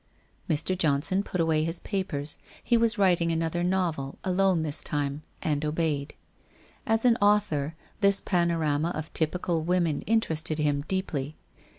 [0.49, 0.75] Mr.
[0.75, 5.63] Johnson put away his papers— he was writing an other novel, alone, this time— and
[5.63, 6.15] obeyed.
[6.87, 11.35] As an author, this panorama of typical women interested him deeply.